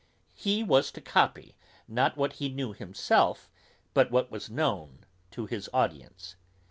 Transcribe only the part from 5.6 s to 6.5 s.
audience.